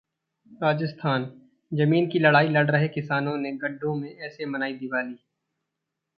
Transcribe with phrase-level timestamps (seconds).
[0.61, 5.17] राजस्थानः जमीन की लड़ाई लड़ रहे किसानों ने गड्ढों में ऐसे मनाई दिवाली